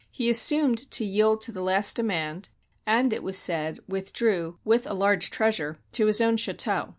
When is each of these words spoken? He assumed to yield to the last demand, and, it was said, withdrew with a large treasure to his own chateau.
He 0.09 0.31
assumed 0.31 0.89
to 0.89 1.05
yield 1.05 1.41
to 1.41 1.51
the 1.51 1.61
last 1.61 1.95
demand, 1.97 2.49
and, 2.87 3.13
it 3.13 3.21
was 3.21 3.37
said, 3.37 3.79
withdrew 3.87 4.57
with 4.65 4.87
a 4.87 4.95
large 4.95 5.29
treasure 5.29 5.77
to 5.91 6.07
his 6.07 6.19
own 6.19 6.37
chateau. 6.37 6.89